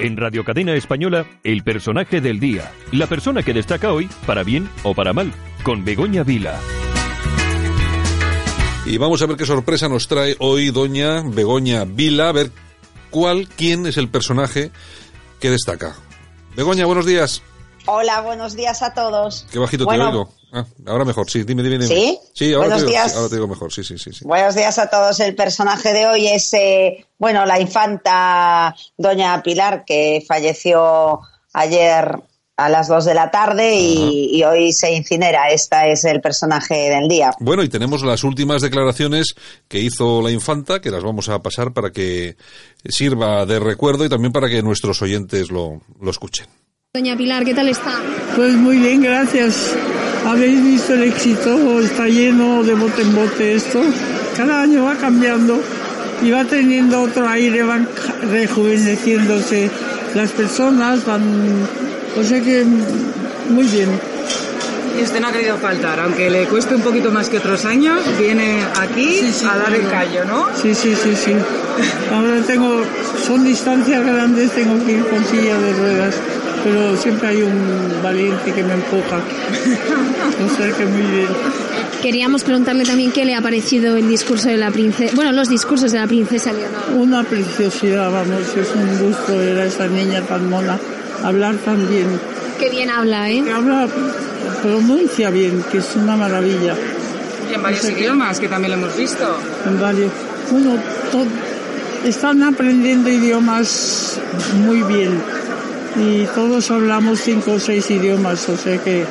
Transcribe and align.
En 0.00 0.16
Radio 0.16 0.44
Cadena 0.44 0.74
Española, 0.74 1.26
el 1.42 1.64
personaje 1.64 2.20
del 2.20 2.38
día. 2.38 2.72
La 2.92 3.08
persona 3.08 3.42
que 3.42 3.52
destaca 3.52 3.92
hoy, 3.92 4.08
para 4.26 4.44
bien 4.44 4.70
o 4.84 4.94
para 4.94 5.12
mal, 5.12 5.32
con 5.64 5.84
Begoña 5.84 6.22
Vila. 6.22 6.56
Y 8.86 8.96
vamos 8.96 9.20
a 9.22 9.26
ver 9.26 9.36
qué 9.36 9.44
sorpresa 9.44 9.88
nos 9.88 10.06
trae 10.06 10.36
hoy 10.38 10.70
doña 10.70 11.22
Begoña 11.24 11.84
Vila, 11.84 12.28
a 12.28 12.32
ver 12.32 12.52
cuál, 13.10 13.48
quién 13.48 13.86
es 13.86 13.96
el 13.96 14.08
personaje 14.08 14.70
que 15.40 15.50
destaca. 15.50 15.96
Begoña, 16.54 16.86
buenos 16.86 17.04
días. 17.04 17.42
Hola, 17.86 18.20
buenos 18.20 18.54
días 18.54 18.82
a 18.82 18.94
todos. 18.94 19.46
Qué 19.50 19.58
bajito 19.58 19.84
te 19.84 19.98
oigo. 19.98 20.30
Ah, 20.52 20.64
ahora 20.86 21.04
mejor, 21.04 21.30
sí, 21.30 21.42
dime, 21.44 21.62
dime. 21.62 21.78
dime. 21.78 21.88
¿Sí? 21.88 22.18
Sí, 22.32 22.52
ahora, 22.54 22.68
buenos 22.68 22.80
te, 22.80 22.86
digo, 22.86 22.90
días. 22.90 23.16
ahora 23.16 23.28
te 23.28 23.34
digo 23.34 23.48
mejor, 23.48 23.72
sí, 23.72 23.84
sí, 23.84 23.98
sí. 23.98 24.12
sí. 24.12 24.24
Buenos 24.24 24.54
días 24.54 24.78
a 24.78 24.88
todos. 24.88 25.20
El 25.20 25.34
personaje 25.34 25.92
de 25.92 26.06
hoy 26.06 26.26
es, 26.28 26.52
eh, 26.54 27.06
bueno, 27.18 27.44
la 27.44 27.60
infanta 27.60 28.74
Doña 28.96 29.42
Pilar, 29.42 29.84
que 29.84 30.24
falleció 30.26 31.20
ayer 31.52 32.16
a 32.56 32.68
las 32.68 32.88
2 32.88 33.04
de 33.04 33.14
la 33.14 33.30
tarde 33.30 33.76
y, 33.76 34.36
y 34.36 34.42
hoy 34.42 34.72
se 34.72 34.92
incinera. 34.92 35.50
Esta 35.50 35.86
es 35.86 36.04
el 36.04 36.20
personaje 36.20 36.90
del 36.90 37.08
día. 37.08 37.30
Bueno, 37.38 37.62
y 37.62 37.68
tenemos 37.68 38.02
las 38.02 38.24
últimas 38.24 38.62
declaraciones 38.62 39.34
que 39.68 39.78
hizo 39.80 40.22
la 40.22 40.30
infanta, 40.30 40.80
que 40.80 40.90
las 40.90 41.04
vamos 41.04 41.28
a 41.28 41.40
pasar 41.40 41.72
para 41.72 41.90
que 41.90 42.36
sirva 42.84 43.46
de 43.46 43.60
recuerdo 43.60 44.04
y 44.04 44.08
también 44.08 44.32
para 44.32 44.48
que 44.48 44.62
nuestros 44.62 45.00
oyentes 45.02 45.50
lo, 45.50 45.82
lo 46.00 46.10
escuchen. 46.10 46.46
Doña 46.92 47.16
Pilar, 47.16 47.44
¿qué 47.44 47.54
tal 47.54 47.68
está? 47.68 48.02
Pues 48.34 48.54
muy 48.54 48.78
bien, 48.78 49.02
gracias. 49.02 49.76
Habéis 50.28 50.62
visto 50.62 50.92
el 50.92 51.04
éxito, 51.04 51.80
está 51.80 52.06
lleno 52.06 52.62
de 52.62 52.74
bote 52.74 53.00
en 53.00 53.14
bote 53.14 53.54
esto. 53.54 53.80
Cada 54.36 54.60
año 54.60 54.84
va 54.84 54.94
cambiando 54.94 55.58
y 56.22 56.30
va 56.30 56.44
teniendo 56.44 57.00
otro 57.00 57.26
aire, 57.26 57.62
van 57.62 57.88
rejuveneciéndose 58.30 59.70
las 60.14 60.30
personas, 60.32 61.06
van... 61.06 61.22
O 62.20 62.22
sea 62.22 62.42
que 62.42 62.62
muy 63.48 63.66
bien. 63.68 63.88
Y 64.98 65.02
usted 65.02 65.18
no 65.18 65.28
ha 65.28 65.32
querido 65.32 65.56
faltar, 65.56 65.98
aunque 66.00 66.28
le 66.28 66.44
cueste 66.44 66.74
un 66.74 66.82
poquito 66.82 67.10
más 67.10 67.30
que 67.30 67.38
otros 67.38 67.64
años, 67.64 67.98
viene 68.18 68.62
aquí 68.78 69.20
Sí, 69.20 69.32
sí, 69.32 69.46
a 69.46 69.56
dar 69.56 69.72
el 69.72 69.88
callo, 69.88 70.26
¿no? 70.26 70.46
Sí, 70.60 70.74
sí, 70.74 70.94
sí, 70.94 71.16
sí. 71.16 71.32
Ahora 72.12 72.42
tengo, 72.46 72.82
son 73.26 73.44
distancias 73.44 74.04
grandes, 74.04 74.50
tengo 74.50 74.84
que 74.84 74.92
ir 74.92 75.06
con 75.06 75.24
silla 75.24 75.58
de 75.58 75.72
ruedas, 75.72 76.14
pero 76.64 76.96
siempre 76.96 77.28
hay 77.28 77.42
un 77.42 78.02
valiente 78.02 78.52
que 78.52 78.62
me 78.64 78.74
empuja. 78.74 79.20
O 80.38 80.56
sea 80.56 80.70
que 80.72 80.84
muy 80.86 81.02
bien. 81.02 81.26
Queríamos 82.02 82.44
preguntarle 82.44 82.84
también 82.84 83.10
qué 83.10 83.24
le 83.24 83.34
ha 83.34 83.40
parecido 83.42 83.96
el 83.96 84.08
discurso 84.08 84.48
de 84.48 84.56
la 84.56 84.70
princesa, 84.70 85.12
bueno, 85.16 85.32
los 85.32 85.48
discursos 85.48 85.90
de 85.90 85.98
la 85.98 86.06
princesa 86.06 86.52
Leonor. 86.52 86.80
Una 86.96 87.24
preciosidad, 87.24 88.10
vamos, 88.12 88.42
es 88.56 88.68
un 88.76 88.98
gusto 89.08 89.36
ver 89.36 89.58
a 89.58 89.64
esa 89.64 89.88
niña 89.88 90.20
tan 90.22 90.48
mona 90.48 90.78
hablar 91.24 91.56
tan 91.56 91.88
bien. 91.88 92.06
Qué 92.60 92.70
bien 92.70 92.88
habla, 92.90 93.28
¿eh? 93.30 93.42
Que 93.42 93.50
habla, 93.50 93.88
pronuncia 94.62 95.30
bien, 95.30 95.64
que 95.72 95.78
es 95.78 95.96
una 95.96 96.16
maravilla. 96.16 96.74
Y 97.50 97.54
en 97.54 97.62
varios 97.62 97.84
idiomas, 97.90 98.38
que 98.38 98.46
también 98.48 98.72
lo 98.72 98.78
hemos 98.78 98.96
visto. 98.96 99.36
En 99.66 99.80
varios. 99.80 100.12
Bueno, 100.52 100.76
to- 101.10 101.26
están 102.08 102.42
aprendiendo 102.44 103.10
idiomas 103.10 104.20
muy 104.64 104.82
bien. 104.82 105.20
Y 105.96 106.24
todos 106.34 106.70
hablamos 106.70 107.20
cinco 107.20 107.52
o 107.52 107.58
seis 107.60 107.90
idiomas, 107.90 108.48
o 108.48 108.56
sea 108.56 108.78
que, 108.78 109.04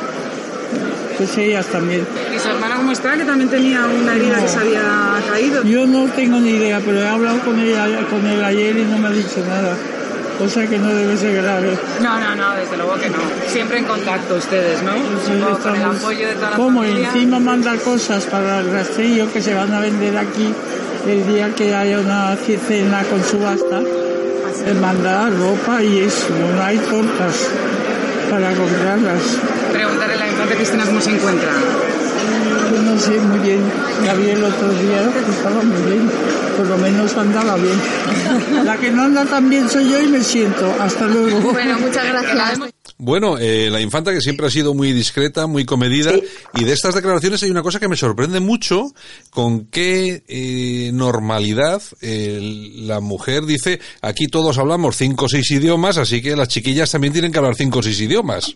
pues 1.17 1.38
ellas 1.38 1.65
también. 1.67 2.05
¿Y 2.35 2.39
su 2.39 2.47
hermana 2.49 2.75
cómo 2.77 2.91
está? 2.91 3.17
Que 3.17 3.25
también 3.25 3.49
tenía 3.49 3.85
una 3.85 4.15
herida 4.15 4.39
que 4.41 4.47
se 4.47 4.57
había 4.59 4.81
caído. 5.29 5.63
Yo 5.63 5.85
no 5.85 6.05
tengo 6.11 6.39
ni 6.39 6.51
idea, 6.51 6.79
pero 6.85 6.99
he 6.99 7.07
hablado 7.07 7.39
con 7.39 7.59
ella, 7.59 7.87
con 8.09 8.25
él 8.25 8.43
ayer 8.43 8.77
y 8.77 8.83
no 8.85 8.97
me 8.99 9.07
ha 9.07 9.11
dicho 9.11 9.43
nada. 9.47 9.75
O 10.39 10.47
sea 10.47 10.67
que 10.67 10.77
no 10.77 10.93
debe 10.93 11.17
ser 11.17 11.41
grave. 11.41 11.75
No, 11.99 12.19
no, 12.19 12.35
no, 12.35 12.55
desde 12.55 12.77
luego 12.77 12.93
que 12.93 13.09
no. 13.09 13.17
Siempre 13.47 13.79
en 13.79 13.85
contacto 13.85 14.35
ustedes, 14.35 14.83
¿no? 14.83 14.91
Con 14.91 15.33
el 15.33 15.41
Estamos- 15.57 15.97
apoyo 15.97 16.27
de 16.27 16.33
toda 16.35 16.51
la 16.51 16.55
Como 16.57 16.81
familia. 16.83 17.07
encima 17.11 17.39
manda 17.39 17.75
cosas 17.77 18.23
para 18.25 18.59
el 18.59 18.71
rastrillo 18.71 19.33
que 19.33 19.41
se 19.41 19.55
van 19.55 19.73
a 19.73 19.79
vender 19.79 20.16
aquí 20.16 20.53
el 21.07 21.25
día 21.27 21.49
que 21.55 21.73
haya 21.73 21.99
una 21.99 22.35
cena 22.67 23.01
con 23.05 23.23
subasta. 23.23 23.81
Le 24.67 24.73
manda 24.73 25.29
ropa 25.29 25.81
y 25.81 26.00
eso, 26.00 26.28
no 26.53 26.61
hay 26.61 26.78
tortas 26.78 27.35
para 28.29 28.53
comprarlas. 28.53 29.22
Preguntarle 29.72 30.16
a 30.16 30.17
la 30.17 30.28
infanta 30.28 30.55
Cristina 30.55 30.83
cómo 30.85 31.00
se 31.00 31.11
encuentra. 31.11 31.50
Yo 32.73 32.81
no 32.81 33.00
sé 33.00 33.17
muy 33.22 33.39
bien. 33.39 33.61
La 34.05 34.13
vi 34.16 34.29
el 34.29 34.44
otro 34.44 34.67
día, 34.67 35.09
estaba 35.29 35.63
muy 35.63 35.81
bien. 35.89 36.11
Por 36.57 36.67
lo 36.67 36.78
menos 36.79 37.16
andaba 37.16 37.55
bien. 37.55 37.79
La 38.66 38.75
que 38.75 38.91
no 38.91 39.03
anda 39.03 39.23
tan 39.23 39.50
bien 39.50 39.69
soy 39.69 39.89
yo 39.89 40.01
y 40.01 40.07
me 40.07 40.22
siento. 40.22 40.75
Hasta 40.81 41.05
luego. 41.05 41.39
Bueno, 41.53 41.79
muchas 41.79 42.05
gracias. 42.05 42.73
Bueno, 43.00 43.38
eh, 43.38 43.69
la 43.69 43.80
infanta 43.80 44.12
que 44.12 44.22
siempre 44.22 44.47
ha 44.47 44.50
sido 44.50 44.74
muy 44.74 44.91
discreta, 44.91 45.46
muy 45.46 45.66
comedida, 45.66 46.13
Sí. 46.13 46.24
y 46.56 46.63
de 46.63 46.74
estas 46.74 46.96
declaraciones 46.96 47.44
hay 47.44 47.52
una 47.52 47.62
cosa 47.62 47.80
que 47.80 47.88
me 47.88 47.96
sorprende 47.96 48.40
mucho, 48.40 48.91
con 49.30 49.66
qué 49.68 50.24
eh, 50.28 50.90
normalidad 50.94 51.81
eh, 52.02 52.40
la 52.75 53.00
mujer 53.00 53.46
dice, 53.46 53.80
aquí 54.02 54.25
todos 54.25 54.58
hablamos 54.58 54.97
cinco 54.97 55.25
o 55.25 55.30
seis 55.30 55.52
idiomas, 55.52 55.97
así 55.97 56.24
que 56.24 56.35
las 56.35 56.47
chiquillas 56.47 56.90
también 56.91 57.13
tienen 57.13 57.31
que 57.31 57.38
hablar 57.38 57.56
cinco 57.56 57.80
o 57.80 57.84
seis 57.84 58.00
idiomas. 58.02 58.56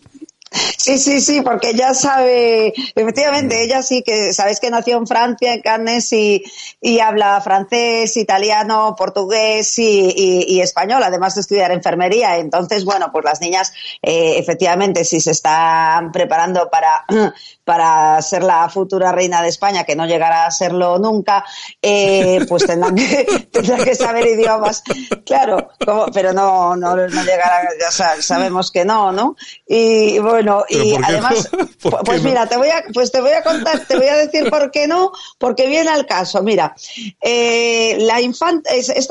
Sí, 0.51 0.97
sí, 0.97 1.22
sí, 1.22 1.41
porque 1.41 1.69
ella 1.69 1.94
sabe, 1.94 2.73
efectivamente, 2.95 3.63
ella 3.63 3.81
sí 3.81 4.03
que, 4.03 4.34
sabéis 4.34 4.59
que 4.59 4.69
nació 4.69 4.97
en 4.97 5.07
Francia, 5.07 5.53
en 5.53 5.62
Cannes, 5.62 6.12
y, 6.12 6.44
y 6.81 7.00
habla 7.00 7.39
francés, 7.39 8.17
italiano, 8.17 8.94
portugués 8.97 9.79
y, 9.79 10.09
y- 10.13 10.45
y 10.56 10.59
español, 10.61 11.01
además 11.03 11.35
de 11.35 11.41
estudiar 11.41 11.72
enfermería. 11.72 12.38
Entonces, 12.38 12.84
bueno, 12.84 13.11
pues 13.13 13.23
las 13.23 13.40
niñas, 13.40 13.72
eh, 14.01 14.34
efectivamente, 14.40 15.06
si 15.06 15.22
se 15.22 15.31
están 15.31 16.11
preparando 16.11 16.69
para, 16.69 17.06
para 17.63 18.22
ser 18.22 18.44
la 18.44 18.67
futura 18.67 19.11
reina 19.13 19.41
de 19.41 19.50
España, 19.50 19.85
que 19.85 19.95
no 19.95 20.06
llegará 20.06 20.45
a 20.47 20.51
serlo 20.51 20.97
nunca, 21.00 21.45
eh, 21.81 22.44
pues 22.50 22.66
tendrán 22.66 22.95
que, 22.95 23.47
tendrán 23.51 23.84
que 23.85 23.95
saber 23.95 24.25
idiomas. 24.28 24.84
Claro, 25.25 25.69
como- 25.85 26.07
pero 26.07 26.34
no, 26.34 26.75
no, 26.75 26.95
no 26.95 27.23
llegará, 27.23 27.61
ya 27.79 27.90
sa- 27.91 28.22
sabemos 28.22 28.69
que 28.72 28.84
no, 28.84 29.11
¿no? 29.13 29.35
Y 29.66 30.19
bueno, 30.19 30.41
¿Pero 30.41 30.66
y 30.69 30.96
además, 31.03 31.50
pues 32.06 32.24
no? 32.24 32.29
mira, 32.29 32.47
te 32.47 32.57
voy 32.57 32.69
a, 32.69 32.84
pues 32.94 33.12
te 33.12 33.22
voy 33.22 33.31
a 33.31 33.44
contar, 33.44 33.79
te 33.85 33.96
voy 33.97 34.07
a 34.07 34.16
decir 34.18 34.50
por 34.50 34.72
qué 34.72 34.88
no, 34.88 35.12
porque 35.38 35.68
viene 35.68 35.90
al 35.90 36.06
caso. 36.06 36.41
Mira, 36.41 36.75
eh, 37.22 37.97
la 38.00 38.19
infanta, 38.22 38.69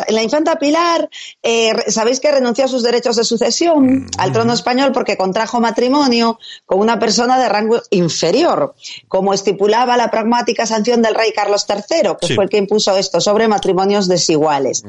la 0.08 0.22
infanta 0.22 0.56
Pilar, 0.58 1.08
eh, 1.42 1.72
sabéis 1.88 2.20
que 2.20 2.30
renunció 2.30 2.64
a 2.64 2.68
sus 2.68 2.82
derechos 2.82 3.16
de 3.16 3.24
sucesión 3.24 4.08
al 4.18 4.32
trono 4.32 4.52
español 4.52 4.92
porque 4.92 5.16
contrajo 5.16 5.60
matrimonio 5.60 6.38
con 6.66 6.80
una 6.80 6.98
persona 6.98 7.38
de 7.38 7.48
rango 7.48 7.80
inferior, 7.90 8.74
como 9.08 9.32
estipulaba 9.34 9.96
la 9.96 10.10
pragmática 10.10 10.66
sanción 10.66 11.02
del 11.02 11.14
rey 11.14 11.32
Carlos 11.32 11.66
III, 11.68 12.10
que 12.20 12.26
Sí. 12.28 12.34
fue 12.34 12.44
el 12.44 12.50
que 12.50 12.58
impuso 12.58 12.96
esto 12.96 13.20
sobre 13.20 13.48
matrimonios 13.48 14.08
desiguales. 14.08 14.82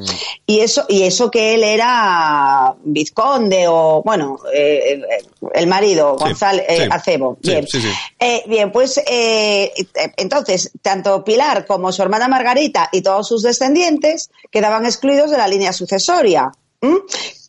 Y 0.46 0.60
eso, 0.62 0.86
y 0.88 1.04
eso 1.04 1.30
que 1.32 1.54
él 1.56 1.64
era 1.64 2.76
vizconde 2.84 3.66
o, 3.68 4.02
bueno, 4.04 4.40
eh, 4.54 5.02
eh, 5.10 5.24
el 5.54 5.68
marido, 5.68 6.18
Sí, 6.26 6.31
González, 6.32 6.66
eh, 6.68 6.78
sí. 6.78 6.90
Acebo. 6.92 7.38
Sí, 7.42 7.52
Bien. 7.52 7.68
sí. 7.68 7.82
Eh, 8.20 8.44
bien, 8.48 8.72
pues 8.72 9.00
eh, 9.06 9.72
entonces, 10.18 10.72
tanto 10.82 11.24
Pilar 11.24 11.66
como 11.66 11.92
su 11.92 12.02
hermana 12.02 12.28
Margarita 12.28 12.90
y 12.92 13.02
todos 13.02 13.28
sus 13.28 13.44
descendientes 13.44 14.30
quedaban 14.52 14.86
excluidos 14.86 15.32
de 15.32 15.38
la 15.38 15.48
línea 15.48 15.74
sucesoria. 15.74 16.52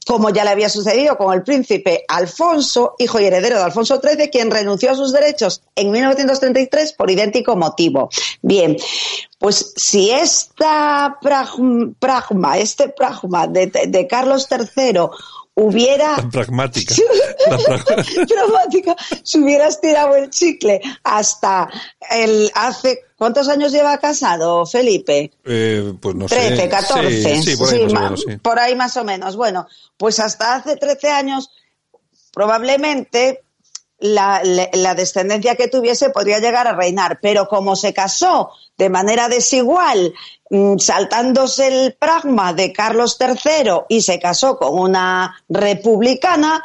Como 0.04 0.30
ya 0.30 0.44
le 0.44 0.50
había 0.50 0.68
sucedido 0.68 1.16
con 1.16 1.32
el 1.32 1.42
príncipe 1.42 2.04
Alfonso, 2.08 2.96
hijo 2.98 3.20
y 3.20 3.24
heredero 3.24 3.56
de 3.56 3.62
Alfonso 3.62 4.00
XIII, 4.00 4.30
quien 4.30 4.50
renunció 4.50 4.90
a 4.90 4.96
sus 4.96 5.12
derechos 5.12 5.62
en 5.76 5.90
1933 5.92 6.92
por 6.94 7.10
idéntico 7.10 7.54
motivo. 7.56 8.10
Bien, 8.42 8.76
pues 9.38 9.72
si 9.76 10.10
esta 10.10 11.18
pragma, 11.22 11.92
pragma 11.98 12.58
este 12.58 12.88
pragma 12.88 13.46
de, 13.46 13.68
de 13.68 14.06
Carlos 14.08 14.48
III 14.50 15.08
hubiera 15.54 16.16
Tan 16.16 16.30
pragmática. 16.30 16.94
si- 16.94 17.02
La 17.48 17.58
prag- 17.58 18.26
dramática, 18.28 18.96
si 19.22 19.38
hubieras 19.40 19.80
tirado 19.80 20.16
el 20.16 20.30
chicle 20.30 20.80
hasta 21.04 21.68
el 22.10 22.50
hace 22.54 23.00
¿cuántos 23.18 23.48
años 23.48 23.72
lleva 23.72 23.98
casado 23.98 24.64
Felipe? 24.66 25.32
Eh, 25.44 25.92
pues 26.00 26.14
no 26.14 26.28
sé. 26.28 26.36
13, 26.36 26.68
14. 26.68 27.34
Sí, 27.36 27.42
sí, 27.42 27.56
por 27.56 27.68
ahí 27.72 27.82
más 27.84 27.90
o 27.90 27.94
ma- 27.94 28.00
menos, 28.02 28.24
sí. 28.26 28.36
por 28.38 28.58
ahí 28.58 28.74
más 28.76 28.96
o 28.96 29.04
menos. 29.04 29.36
Bueno, 29.36 29.66
pues 29.96 30.18
hasta 30.20 30.54
hace 30.56 30.76
13 30.76 31.10
años 31.10 31.50
probablemente 32.32 33.42
la, 34.02 34.42
la- 34.72 34.94
descendencia 34.94 35.56
que 35.56 35.68
tuviese 35.68 36.10
podría 36.10 36.38
llegar 36.38 36.68
a 36.68 36.74
reinar, 36.74 37.18
pero 37.22 37.48
como 37.48 37.74
se 37.76 37.94
casó 37.94 38.50
de 38.76 38.90
manera 38.90 39.28
desigual, 39.28 40.12
mm, 40.50 40.78
saltándose 40.78 41.68
el 41.68 41.94
pragma 41.94 42.52
de 42.52 42.72
Carlos 42.72 43.16
III 43.18 43.72
y 43.88 44.02
se 44.02 44.18
casó 44.18 44.58
con 44.58 44.78
una 44.78 45.34
republicana, 45.48 46.62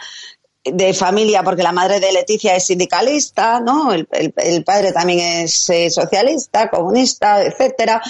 de 0.71 0.93
familia, 0.93 1.43
porque 1.43 1.63
la 1.63 1.71
madre 1.71 1.99
de 1.99 2.11
Leticia 2.11 2.55
es 2.55 2.65
sindicalista, 2.65 3.59
¿no? 3.59 3.93
El 3.93 4.63
padre 4.65 4.91
también 4.91 5.43
es 5.43 5.69
eh, 5.69 5.89
socialista, 5.89 6.69
comunista, 6.69 7.41
etcétera. 7.43 8.01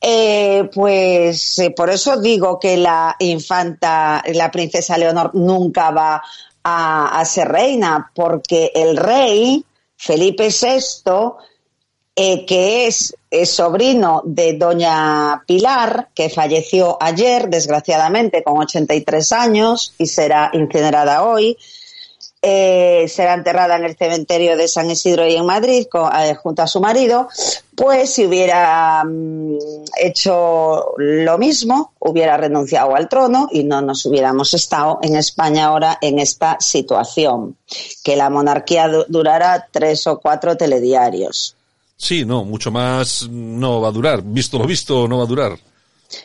Eh, 0.00 0.68
pues 0.74 1.58
eh, 1.58 1.70
por 1.70 1.90
eso 1.90 2.20
digo 2.20 2.58
que 2.58 2.76
la 2.76 3.14
infanta, 3.18 4.22
la 4.34 4.50
princesa 4.50 4.98
Leonor, 4.98 5.34
nunca 5.34 5.90
va 5.90 6.22
a, 6.64 7.24
ser 7.24 7.48
reina, 7.48 8.10
porque 8.14 8.72
el 8.74 8.96
rey, 8.96 9.64
Felipe 9.96 10.48
VI, 10.48 11.12
eh, 12.16 12.44
que 12.44 12.86
es, 12.86 13.14
sobrino 13.44 14.22
de 14.24 14.54
doña 14.54 15.42
Pilar, 15.46 16.08
que 16.14 16.28
falleció 16.28 16.98
ayer, 17.00 17.48
desgraciadamente, 17.48 18.42
con 18.42 18.58
83 18.58 19.32
años 19.32 19.94
y 19.98 20.06
será 20.06 20.50
incinerada 20.52 21.22
hoy. 21.22 21.56
Eh, 22.42 23.06
será 23.08 23.34
enterrada 23.34 23.76
en 23.76 23.84
el 23.84 23.96
cementerio 23.96 24.56
de 24.56 24.66
San 24.66 24.90
Isidro 24.90 25.26
y 25.26 25.36
en 25.36 25.44
Madrid 25.44 25.86
eh, 26.18 26.34
junto 26.34 26.62
a 26.62 26.66
su 26.66 26.80
marido, 26.80 27.28
pues 27.80 28.12
si 28.12 28.26
hubiera 28.26 29.02
mm, 29.04 29.56
hecho 30.02 30.92
lo 30.98 31.38
mismo, 31.38 31.92
hubiera 31.98 32.36
renunciado 32.36 32.94
al 32.94 33.08
trono 33.08 33.48
y 33.50 33.64
no 33.64 33.80
nos 33.80 34.04
hubiéramos 34.04 34.52
estado 34.52 34.98
en 35.02 35.16
España 35.16 35.66
ahora 35.66 35.96
en 36.02 36.18
esta 36.18 36.58
situación, 36.60 37.56
que 38.04 38.16
la 38.16 38.28
monarquía 38.28 38.86
du- 38.88 39.06
durará 39.08 39.66
tres 39.70 40.06
o 40.06 40.18
cuatro 40.20 40.56
telediarios. 40.56 41.56
Sí, 41.96 42.24
no, 42.26 42.44
mucho 42.44 42.70
más 42.70 43.26
no 43.30 43.80
va 43.80 43.88
a 43.88 43.92
durar. 43.92 44.22
Visto 44.22 44.58
lo 44.58 44.66
visto, 44.66 45.08
no 45.08 45.18
va 45.18 45.24
a 45.24 45.26
durar. 45.26 45.58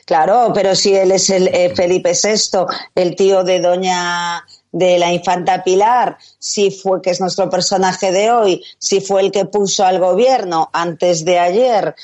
Claro, 0.05 0.51
pero 0.53 0.73
si 0.75 0.95
él 0.95 1.11
es 1.11 1.29
el 1.29 1.47
eh, 1.47 1.71
Felipe 1.75 2.11
VI, 2.11 2.65
el 2.95 3.15
tío 3.15 3.43
de 3.43 3.59
doña 3.59 4.43
de 4.75 4.99
la 4.99 5.13
infanta 5.13 5.63
Pilar, 5.63 6.17
si 6.37 6.69
fue 6.69 7.01
que 7.01 7.11
es 7.11 7.21
nuestro 7.21 7.49
personaje 7.49 8.11
de 8.11 8.29
hoy, 8.29 8.61
si 8.77 8.99
fue 8.99 9.21
el 9.21 9.31
que 9.31 9.45
puso 9.45 9.85
al 9.85 9.99
gobierno 9.99 10.69
antes 10.73 11.23
de 11.23 11.39
ayer 11.39 11.95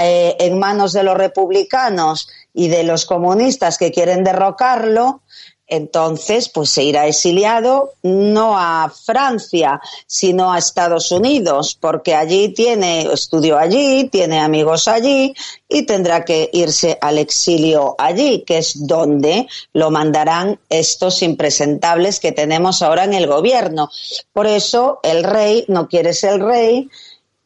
eh, 0.00 0.36
en 0.38 0.56
manos 0.56 0.92
de 0.92 1.02
los 1.02 1.16
republicanos 1.16 2.28
y 2.54 2.68
de 2.68 2.84
los 2.84 3.04
comunistas 3.04 3.78
que 3.78 3.90
quieren 3.90 4.22
derrocarlo, 4.22 5.22
entonces 5.70 6.48
pues 6.48 6.70
se 6.70 6.84
irá 6.84 7.06
exiliado 7.06 7.92
no 8.02 8.58
a 8.58 8.90
Francia, 8.90 9.80
sino 10.06 10.52
a 10.52 10.58
Estados 10.58 11.10
Unidos, 11.12 11.76
porque 11.80 12.14
allí 12.14 12.50
tiene, 12.50 13.02
estudió 13.12 13.58
allí, 13.58 14.08
tiene 14.10 14.40
amigos 14.40 14.88
allí 14.88 15.34
y 15.68 15.82
tendrá 15.86 16.24
que 16.24 16.50
irse 16.52 16.98
al 17.00 17.18
exilio 17.18 17.94
allí, 17.98 18.44
que 18.46 18.58
es 18.58 18.86
donde 18.86 19.46
lo 19.72 19.90
mandarán 19.90 20.58
estos 20.68 21.22
impresentables 21.22 22.20
que 22.20 22.32
tenemos 22.32 22.82
ahora 22.82 23.04
en 23.04 23.14
el 23.14 23.26
gobierno. 23.26 23.90
Por 24.32 24.46
eso 24.46 25.00
el 25.02 25.24
rey 25.24 25.64
no 25.68 25.88
quiere 25.88 26.12
ser 26.12 26.42
rey 26.42 26.88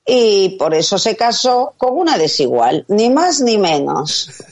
y 0.06 0.50
por 0.58 0.74
eso 0.74 0.98
se 0.98 1.16
casó 1.16 1.74
con 1.78 1.96
una 1.96 2.18
desigual, 2.18 2.84
ni 2.88 3.10
más 3.10 3.40
ni 3.40 3.58
menos. 3.58 4.30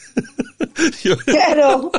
Claro. 1.27 1.91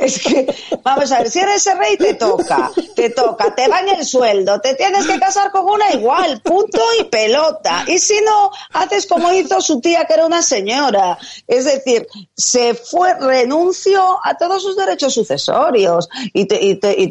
Es 0.00 0.18
que, 0.18 0.46
vamos 0.82 1.12
a 1.12 1.18
ver, 1.18 1.30
si 1.30 1.40
eres 1.40 1.66
rey 1.76 1.96
te 1.98 2.14
toca, 2.14 2.70
te 2.96 3.10
toca, 3.10 3.54
te 3.54 3.68
va 3.68 3.80
en 3.80 3.90
el 3.90 4.04
sueldo, 4.04 4.58
te 4.60 4.74
tienes 4.74 5.06
que 5.06 5.20
casar 5.20 5.50
con 5.50 5.66
una 5.66 5.92
igual, 5.92 6.40
punto 6.40 6.80
y 6.98 7.04
pelota. 7.04 7.84
Y 7.86 7.98
si 7.98 8.18
no, 8.22 8.50
haces 8.72 9.06
como 9.06 9.30
hizo 9.30 9.60
su 9.60 9.80
tía 9.80 10.06
que 10.06 10.14
era 10.14 10.24
una 10.24 10.40
señora. 10.40 11.18
Es 11.46 11.66
decir, 11.66 12.06
se 12.34 12.72
fue, 12.74 13.12
renunció 13.20 14.18
a 14.24 14.38
todos 14.38 14.62
sus 14.62 14.74
derechos 14.74 15.12
sucesorios 15.12 16.08
y, 16.32 16.46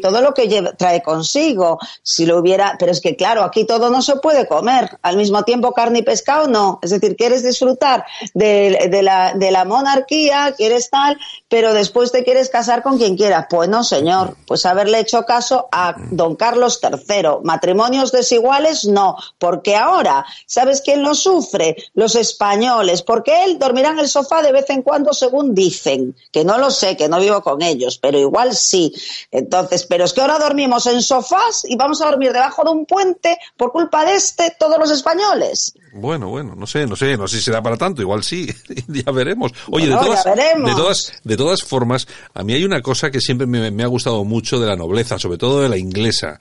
todo 0.00 0.20
lo 0.20 0.34
que 0.34 0.48
trae 0.76 1.00
consigo. 1.02 1.78
Si 2.02 2.26
lo 2.26 2.38
hubiera, 2.38 2.76
pero 2.76 2.90
es 2.90 3.00
que 3.00 3.14
claro, 3.14 3.44
aquí 3.44 3.64
todo 3.64 3.90
no 3.90 4.02
se 4.02 4.16
puede 4.16 4.48
comer. 4.48 4.98
Al 5.02 5.16
mismo 5.16 5.44
tiempo 5.44 5.72
carne 5.72 6.00
y 6.00 6.02
pescado 6.02 6.48
no. 6.48 6.80
Es 6.82 6.90
decir, 6.90 7.14
quieres 7.14 7.44
disfrutar 7.44 8.04
de 8.34 9.50
la 9.52 9.64
monarquía, 9.64 10.54
quieres 10.56 10.90
tal, 10.90 11.16
pero 11.48 11.72
después 11.72 12.10
te 12.10 12.24
quieres 12.24 12.50
casar 12.50 12.79
con 12.82 12.98
quien 12.98 13.16
quieras. 13.16 13.46
Pues 13.48 13.68
no, 13.68 13.84
señor. 13.84 14.36
Pues 14.46 14.66
haberle 14.66 15.00
hecho 15.00 15.24
caso 15.24 15.68
a 15.70 15.94
don 16.10 16.36
Carlos 16.36 16.80
III. 16.82 17.40
Matrimonios 17.42 18.12
desiguales, 18.12 18.84
no. 18.84 19.16
Porque 19.38 19.76
ahora, 19.76 20.24
¿sabes 20.46 20.80
quién 20.80 21.02
lo 21.02 21.14
sufre? 21.14 21.76
Los 21.94 22.14
españoles. 22.14 23.02
Porque 23.02 23.44
él 23.44 23.58
dormirá 23.58 23.90
en 23.90 23.98
el 23.98 24.08
sofá 24.08 24.42
de 24.42 24.52
vez 24.52 24.68
en 24.70 24.82
cuando, 24.82 25.12
según 25.12 25.54
dicen. 25.54 26.16
Que 26.32 26.44
no 26.44 26.58
lo 26.58 26.70
sé, 26.70 26.96
que 26.96 27.08
no 27.08 27.20
vivo 27.20 27.42
con 27.42 27.62
ellos, 27.62 27.98
pero 27.98 28.18
igual 28.18 28.54
sí. 28.54 28.92
Entonces, 29.30 29.86
pero 29.86 30.04
es 30.04 30.12
que 30.12 30.20
ahora 30.20 30.38
dormimos 30.38 30.86
en 30.86 31.02
sofás 31.02 31.64
y 31.64 31.76
vamos 31.76 32.00
a 32.02 32.06
dormir 32.06 32.32
debajo 32.32 32.64
de 32.64 32.70
un 32.70 32.86
puente 32.86 33.38
por 33.56 33.72
culpa 33.72 34.04
de 34.04 34.14
este, 34.14 34.54
todos 34.58 34.78
los 34.78 34.90
españoles. 34.90 35.74
Bueno, 35.92 36.28
bueno, 36.28 36.54
no 36.56 36.66
sé, 36.68 36.86
no 36.86 36.94
sé, 36.94 37.16
no 37.16 37.26
sé 37.26 37.38
si 37.38 37.44
será 37.44 37.60
para 37.62 37.76
tanto, 37.76 38.00
igual 38.00 38.22
sí, 38.22 38.46
ya 38.88 39.10
veremos. 39.10 39.52
Oye, 39.70 39.88
de 39.88 39.94
todas, 39.96 40.24
veremos. 40.24 40.70
de 40.70 40.76
todas, 40.76 41.12
de 41.24 41.36
todas 41.36 41.62
formas, 41.62 42.06
a 42.32 42.44
mí 42.44 42.52
hay 42.52 42.64
una 42.64 42.80
cosa 42.80 43.10
que 43.10 43.20
siempre 43.20 43.46
me, 43.46 43.70
me 43.72 43.82
ha 43.82 43.86
gustado 43.88 44.22
mucho 44.24 44.60
de 44.60 44.68
la 44.68 44.76
nobleza, 44.76 45.18
sobre 45.18 45.38
todo 45.38 45.62
de 45.62 45.68
la 45.68 45.76
inglesa, 45.78 46.38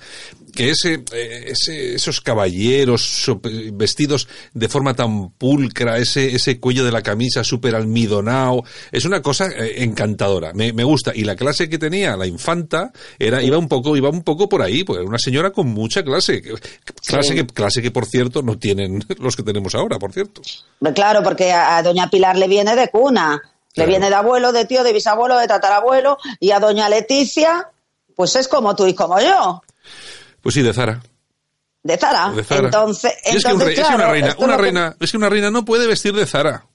que 0.55 0.69
ese, 0.69 1.03
eh, 1.13 1.45
ese- 1.47 1.95
esos 1.95 2.21
caballeros 2.21 3.25
vestidos 3.73 4.27
de 4.53 4.69
forma 4.69 4.95
tan 4.95 5.29
pulcra, 5.31 5.97
ese, 5.97 6.35
ese 6.35 6.59
cuello 6.59 6.85
de 6.85 6.91
la 6.91 7.01
camisa 7.01 7.43
súper 7.43 7.75
almidonado, 7.75 8.63
es 8.91 9.05
una 9.05 9.21
cosa 9.21 9.47
eh, 9.47 9.83
encantadora, 9.83 10.53
me, 10.53 10.73
me 10.73 10.83
gusta. 10.83 11.11
Y 11.15 11.23
la 11.23 11.35
clase 11.35 11.69
que 11.69 11.77
tenía 11.79 12.15
la 12.17 12.27
infanta 12.27 12.91
era, 13.17 13.41
iba 13.41 13.57
un 13.57 13.67
poco, 13.67 13.97
iba 13.97 14.09
un 14.09 14.21
poco 14.23 14.47
por 14.47 14.61
ahí, 14.61 14.83
porque 14.83 15.01
era 15.01 15.09
una 15.09 15.17
señora 15.19 15.51
con 15.51 15.67
mucha 15.69 16.03
clase, 16.03 16.41
clase 16.41 17.29
Sí. 17.29 17.35
que, 17.35 17.47
clase 17.47 17.81
que 17.81 17.91
por 17.91 18.05
cierto 18.05 18.41
no 18.43 18.57
tienen 18.59 19.03
los 19.19 19.38
que 19.39 19.43
tenemos 19.51 19.73
ahora, 19.75 19.97
por 19.99 20.11
cierto. 20.13 20.41
Claro, 20.93 21.23
porque 21.23 21.51
a, 21.51 21.77
a 21.77 21.83
doña 21.83 22.09
Pilar 22.09 22.37
le 22.37 22.47
viene 22.47 22.75
de 22.75 22.89
cuna, 22.89 23.41
le 23.75 23.85
viene 23.85 24.09
de 24.09 24.15
abuelo, 24.15 24.51
de 24.51 24.65
tío, 24.65 24.83
de 24.83 24.93
bisabuelo, 24.93 25.37
de 25.37 25.47
tatarabuelo, 25.47 26.17
y 26.39 26.51
a 26.51 26.59
doña 26.59 26.89
Leticia, 26.89 27.69
pues 28.15 28.35
es 28.35 28.47
como 28.47 28.75
tú 28.75 28.85
y 28.87 28.93
como 28.93 29.19
yo, 29.19 29.61
Pues 30.41 30.55
sí, 30.55 30.61
de 30.61 30.73
Zara. 30.73 31.01
de 31.83 31.97
Zara. 31.97 32.31
De 32.31 32.43
Zara. 32.43 32.65
Entonces, 32.65 33.13
Y 33.31 33.37
es 33.37 33.43
que, 33.45 33.53
un 33.53 33.61
es 33.61 33.79
una 33.79 34.07
reina, 34.09 34.35
una 34.39 34.55
que- 34.57 34.61
reina, 34.61 34.95
es 34.99 35.11
que 35.11 35.17
una 35.17 35.29
reina 35.29 35.49
no 35.51 35.63
puede 35.65 35.87
vestir 35.87 36.13
de 36.13 36.25
Zara. 36.25 36.65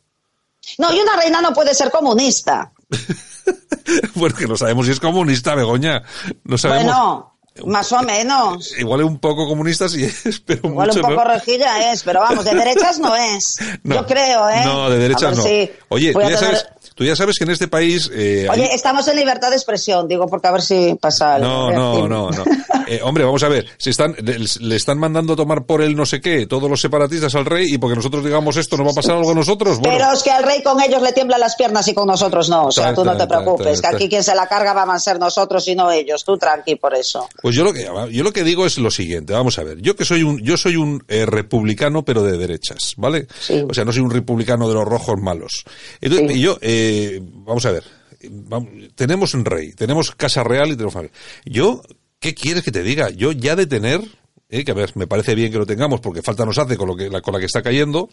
No, 0.78 0.92
y 0.94 0.98
una 1.00 1.14
reina 1.16 1.40
no 1.42 1.52
puede 1.52 1.74
ser 1.74 1.90
comunista. 1.90 2.72
Porque 4.18 4.46
no 4.46 4.56
sabemos 4.56 4.86
si 4.86 4.92
es 4.92 5.00
comunista, 5.00 5.54
Begoña. 5.54 6.02
No 6.44 6.56
sabemos. 6.56 6.84
Bueno, 6.84 7.33
más 7.66 7.92
o 7.92 8.02
menos. 8.02 8.72
Igual 8.78 9.00
es 9.00 9.06
un 9.06 9.18
poco 9.18 9.46
comunista 9.46 9.88
sí 9.88 10.04
es, 10.24 10.40
pero 10.40 10.68
Igual 10.68 10.88
mucho 10.88 11.00
un 11.00 11.14
poco 11.14 11.24
no. 11.24 11.34
rejilla 11.34 11.92
es, 11.92 12.02
pero 12.02 12.20
vamos, 12.20 12.44
de 12.44 12.54
derechas 12.54 12.98
no 12.98 13.14
es. 13.14 13.58
No. 13.84 13.96
Yo 13.96 14.06
creo, 14.06 14.48
¿eh? 14.48 14.62
No, 14.64 14.88
de 14.90 14.98
derechas 14.98 15.36
no. 15.36 15.42
si 15.42 15.70
Oye, 15.88 16.12
tú 16.12 16.20
ya, 16.20 16.26
tener- 16.26 16.38
sabes, 16.40 16.66
tú 16.94 17.04
ya 17.04 17.16
sabes 17.16 17.36
que 17.38 17.44
en 17.44 17.50
este 17.50 17.68
país... 17.68 18.10
eh, 18.12 18.46
hay- 18.50 18.60
Oye, 18.60 18.70
estamos 18.74 19.06
en 19.08 19.16
libertad 19.16 19.50
de 19.50 19.56
expresión, 19.56 20.06
digo, 20.08 20.26
porque 20.26 20.48
a 20.48 20.52
ver 20.52 20.62
si 20.62 20.96
pasa 21.00 21.34
algo. 21.36 21.46
No, 21.48 21.70
no, 21.72 22.08
no, 22.08 22.30
no. 22.30 22.44
Eh, 22.86 23.00
hombre, 23.02 23.24
vamos 23.24 23.42
a 23.42 23.48
ver. 23.48 23.64
Si 23.78 23.88
están, 23.88 24.14
le, 24.22 24.36
le 24.60 24.76
están 24.76 24.98
mandando 24.98 25.32
a 25.32 25.36
tomar 25.36 25.64
por 25.64 25.80
el 25.80 25.96
no 25.96 26.04
sé 26.04 26.20
qué 26.20 26.46
todos 26.46 26.68
los 26.68 26.78
separatistas 26.82 27.34
al 27.34 27.46
rey 27.46 27.72
y 27.72 27.78
porque 27.78 27.96
nosotros 27.96 28.22
digamos 28.22 28.58
esto 28.58 28.76
nos 28.76 28.88
va 28.88 28.90
a 28.90 28.94
pasar 28.94 29.16
algo 29.16 29.30
a 29.30 29.34
nosotros. 29.34 29.78
Bueno, 29.78 29.96
Pero 29.96 30.12
es 30.12 30.22
que 30.22 30.30
al 30.30 30.44
rey 30.44 30.62
con 30.62 30.78
ellos 30.82 31.00
le 31.00 31.14
tiemblan 31.14 31.40
las 31.40 31.56
piernas 31.56 31.88
y 31.88 31.94
con 31.94 32.06
nosotros 32.06 32.50
no. 32.50 32.66
O 32.66 32.70
sea, 32.70 32.92
tú 32.94 33.02
no 33.02 33.16
te 33.16 33.26
preocupes, 33.26 33.80
que 33.80 33.86
aquí 33.86 34.08
quien 34.10 34.22
se 34.22 34.34
la 34.34 34.46
carga 34.48 34.74
van 34.74 34.90
a 34.90 34.98
ser 34.98 35.18
nosotros 35.18 35.66
y 35.66 35.74
no 35.74 35.90
ellos. 35.90 36.24
Tú 36.26 36.36
tranqui 36.36 36.74
por 36.76 36.94
eso. 36.94 37.26
Pues 37.40 37.56
yo 37.56 37.64
lo 37.64 37.72
que 37.72 37.88
yo 38.12 38.22
lo 38.22 38.32
que 38.34 38.44
digo 38.44 38.66
es 38.66 38.76
lo 38.76 38.90
siguiente, 38.90 39.32
vamos 39.32 39.58
a 39.58 39.62
ver, 39.64 39.80
yo 39.80 39.96
que 39.96 40.04
soy 40.04 40.22
un 40.22 40.42
yo 40.42 40.58
soy 40.58 40.76
un 40.76 41.02
eh, 41.08 41.24
republicano 41.24 42.04
pero 42.04 42.22
de 42.22 42.36
derechas, 42.36 42.92
¿vale? 42.98 43.26
Sí. 43.40 43.64
O 43.66 43.72
sea, 43.72 43.86
no 43.86 43.94
soy 43.94 44.02
un 44.02 44.10
republicano 44.10 44.68
de 44.68 44.74
los 44.74 44.84
rojos 44.84 45.14
malos. 45.22 45.64
Entonces, 46.02 46.32
Sí. 46.32 46.40
yo 46.42 46.58
eh, 46.60 46.83
vamos 47.22 47.64
a 47.66 47.72
ver, 47.72 47.84
vam- 48.22 48.90
tenemos 48.94 49.34
un 49.34 49.44
rey, 49.44 49.72
tenemos 49.72 50.10
casa 50.12 50.42
real 50.44 50.68
y 50.68 50.72
tenemos 50.72 50.94
familia. 50.94 51.16
Yo 51.44 51.82
¿qué 52.20 52.34
quieres 52.34 52.62
que 52.62 52.72
te 52.72 52.82
diga? 52.82 53.10
Yo 53.10 53.32
ya 53.32 53.54
de 53.56 53.66
tener 53.66 54.00
¿eh? 54.48 54.64
que 54.64 54.70
a 54.70 54.74
ver, 54.74 54.92
me 54.96 55.06
parece 55.06 55.34
bien 55.34 55.50
que 55.52 55.58
lo 55.58 55.66
tengamos 55.66 56.00
porque 56.00 56.22
falta 56.22 56.44
nos 56.46 56.58
hace 56.58 56.76
con, 56.76 56.88
lo 56.88 56.96
que, 56.96 57.10
la, 57.10 57.20
con 57.20 57.34
la 57.34 57.40
que 57.40 57.46
está 57.46 57.62
cayendo, 57.62 58.08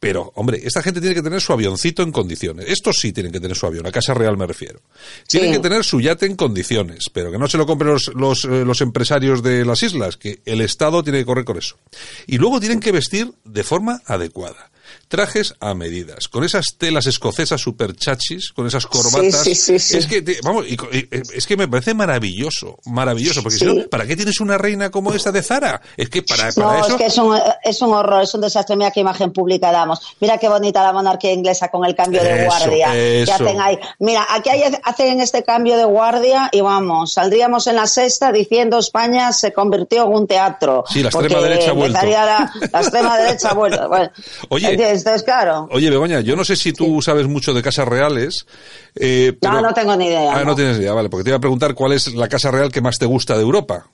pero, 0.00 0.32
hombre, 0.36 0.60
esta 0.64 0.82
gente 0.82 1.00
tiene 1.00 1.14
que 1.14 1.22
tener 1.22 1.40
su 1.40 1.52
avioncito 1.52 2.02
en 2.02 2.12
condiciones. 2.12 2.66
Estos 2.68 2.96
sí 3.00 3.12
tienen 3.12 3.32
que 3.32 3.40
tener 3.40 3.56
su 3.56 3.64
avión, 3.66 3.86
a 3.86 3.92
Casa 3.92 4.12
Real 4.12 4.36
me 4.36 4.46
refiero. 4.46 4.80
Tienen 5.26 5.50
Sí. 5.50 5.56
que 5.56 5.62
tener 5.62 5.82
su 5.84 6.00
yate 6.00 6.26
en 6.26 6.36
condiciones, 6.36 7.04
pero 7.12 7.30
que 7.32 7.38
no 7.38 7.48
se 7.48 7.56
lo 7.56 7.64
compren 7.66 7.92
los, 7.92 8.10
los, 8.14 8.44
eh, 8.44 8.64
los 8.66 8.80
empresarios 8.82 9.42
de 9.42 9.64
las 9.64 9.82
islas, 9.82 10.16
que 10.18 10.40
el 10.44 10.60
Estado 10.60 11.02
tiene 11.02 11.20
que 11.20 11.24
correr 11.24 11.44
con 11.44 11.56
eso. 11.56 11.76
Y 12.26 12.36
luego 12.38 12.60
tienen 12.60 12.80
que 12.80 12.92
vestir 12.92 13.32
de 13.44 13.64
forma 13.64 14.02
adecuada. 14.06 14.70
Trajes 15.08 15.54
a 15.60 15.74
medidas, 15.74 16.28
con 16.28 16.44
esas 16.44 16.66
telas 16.78 17.06
escocesas 17.06 17.60
super 17.60 17.94
chachis, 17.94 18.52
con 18.52 18.66
esas 18.66 18.86
corbatas. 18.86 19.42
sí, 19.44 19.54
sí, 19.54 19.78
sí. 19.78 19.96
Es 19.98 20.06
que, 20.06 20.22
te- 20.22 20.38
vamos, 20.42 20.64
y 20.68 20.76
eh, 20.92 21.22
es 21.34 21.46
que 21.46 21.56
me 21.56 21.68
parece 21.68 21.94
maravilloso, 21.94 22.78
maravilloso, 22.86 23.42
porque 23.42 23.58
si 23.58 23.64
no, 23.64 23.86
¿para 23.88 24.06
qué 24.06 24.16
tienes 24.16 24.40
una 24.40 24.58
reina 24.58 24.90
como 24.90 25.12
esta 25.12 25.30
de 25.30 25.42
Zara? 25.42 25.80
Es 25.96 26.08
que 26.08 26.22
para, 26.22 26.50
para 26.52 26.66
No, 26.78 26.84
eso... 26.84 26.88
es 26.88 26.94
que 26.96 27.06
es 27.06 27.18
un, 27.18 27.38
es 27.62 27.82
un 27.82 27.92
horror, 27.94 28.22
es 28.22 28.34
un 28.34 28.40
desastre. 28.40 28.76
Mira 28.76 28.90
qué 28.90 29.00
imagen 29.00 29.32
pública 29.32 29.70
damos. 29.70 30.00
Mira 30.20 30.38
qué 30.38 30.48
bonita 30.48 30.82
la 30.82 30.92
monarquía 30.92 31.32
inglesa 31.32 31.68
con 31.68 31.84
el 31.84 31.94
cambio 31.94 32.22
de 32.22 32.34
Eso, 32.40 32.46
guardia 32.46 32.92
que 32.92 33.22
eso. 33.22 33.32
hacen 33.34 33.60
ahí. 33.60 33.78
Mira, 34.00 34.26
aquí 34.30 34.50
hay- 34.50 34.62
hacen 34.82 35.20
este 35.20 35.44
cambio 35.44 35.76
de 35.76 35.84
guardia 35.84 36.48
y 36.52 36.60
vamos, 36.60 37.12
saldríamos 37.12 37.66
en 37.66 37.76
la 37.76 37.86
sexta 37.86 38.32
diciendo 38.32 38.78
España 38.78 39.32
se 39.32 39.52
convirtió 39.52 40.04
en 40.06 40.12
un 40.12 40.26
teatro. 40.26 40.84
Sí, 40.90 41.02
la 41.02 41.10
extrema 41.10 41.40
derecha 41.40 41.70
ha 41.70 41.74
vuelto. 41.74 41.98
La, 42.04 42.52
la 42.72 42.80
extrema 42.80 43.16
derecha 43.18 43.50
ha 43.50 43.54
vuelto. 43.54 43.88
Bueno, 43.94 44.10
Oye. 44.48 44.76
Entonces, 44.90 45.22
claro. 45.22 45.68
Oye, 45.70 45.90
Begoña, 45.90 46.20
yo 46.20 46.36
no 46.36 46.44
sé 46.44 46.56
si 46.56 46.72
tú 46.72 47.00
sabes 47.02 47.26
mucho 47.26 47.52
de 47.54 47.62
casas 47.62 47.86
reales. 47.88 48.46
eh, 48.94 49.36
pero- 49.40 49.54
No, 49.54 49.60
no 49.62 49.74
tengo 49.74 49.96
ni 49.96 50.06
idea. 50.06 50.32
Ah, 50.32 50.40
no. 50.40 50.44
no. 50.46 50.54
tienes 50.54 50.78
idea, 50.78 50.92
vale, 50.92 51.08
porque 51.08 51.24
te 51.24 51.30
iba 51.30 51.36
a 51.38 51.40
preguntar 51.40 51.74
cuál 51.74 51.92
es 51.92 52.14
la 52.14 52.28
casa 52.28 52.50
real 52.50 52.70
que 52.70 52.80
más 52.80 52.98
te 52.98 53.06
gusta 53.06 53.34
de 53.36 53.42
Europa. 53.42 53.86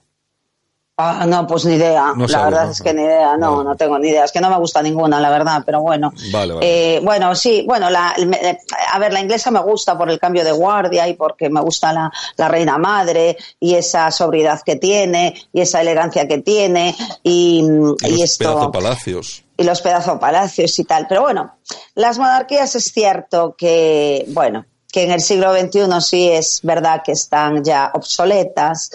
Ah, 1.03 1.25
no, 1.27 1.47
pues 1.47 1.65
ni 1.65 1.77
idea. 1.77 2.13
No 2.15 2.27
la 2.27 2.45
verdad 2.45 2.67
¿no? 2.67 2.73
es 2.73 2.83
que 2.83 2.93
ni 2.93 3.01
idea. 3.03 3.35
No, 3.39 3.53
Vale. 3.57 3.69
no 3.71 3.75
tengo 3.77 3.99
ni 3.99 4.09
idea. 4.09 4.25
Es 4.25 4.33
que 4.33 4.41
no 4.43 4.51
me 4.51 4.59
gusta 4.59 4.83
ninguna, 4.83 5.19
la 5.19 5.31
verdad, 5.31 5.63
pero 5.65 5.81
bueno. 5.81 6.13
Vale, 6.31 6.53
vale. 6.53 6.97
Eh, 6.97 7.01
bueno, 7.03 7.35
sí, 7.35 7.65
bueno, 7.67 7.89
la, 7.89 8.15
me- 8.27 8.59
a 8.93 8.99
ver, 8.99 9.11
la 9.11 9.21
inglesa 9.21 9.51
me 9.51 9.61
gusta 9.61 9.97
por 9.97 10.11
el 10.11 10.19
cambio 10.19 10.45
de 10.45 10.53
guardia 10.53 11.09
y 11.09 11.15
porque 11.15 11.49
me 11.49 11.63
gusta 11.63 11.95
la, 11.95 12.13
la 12.37 12.49
reina 12.49 12.77
madre 12.77 13.39
y 13.59 13.77
esa 13.77 14.11
sobriedad 14.11 14.61
que 14.63 14.77
tiene 14.77 15.35
y 15.55 15.63
esa 15.63 15.81
elegancia 15.81 16.29
que 16.29 16.37
tiene 16.43 16.95
y, 17.23 17.61
Y, 17.63 18.07
y 18.07 18.11
los 18.11 18.21
esto 18.21 18.45
pedazo 18.53 18.71
palacios. 18.71 19.43
Y 19.61 19.65
los 19.65 19.83
pedazos 19.83 20.19
palacios 20.19 20.79
y 20.79 20.85
tal. 20.85 21.07
Pero 21.07 21.21
bueno, 21.21 21.59
las 21.95 22.19
monarquías 22.19 22.75
es 22.77 22.85
cierto 22.85 23.55
que, 23.59 24.25
bueno, 24.29 24.65
que 24.91 25.03
en 25.03 25.11
el 25.11 25.21
siglo 25.21 25.53
XXI 25.55 26.01
sí 26.01 26.31
es 26.31 26.61
verdad 26.63 27.03
que 27.05 27.13
están 27.13 27.63
ya 27.63 27.91
obsoletas 27.93 28.91